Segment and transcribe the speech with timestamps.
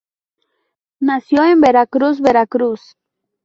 [0.99, 2.97] Nació en Veracruz, Veracruz.